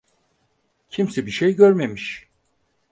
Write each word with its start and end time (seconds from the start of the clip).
Kimse 0.89 1.25
bir 1.25 1.31
şey 1.31 1.55
görmemiş. 1.55 2.27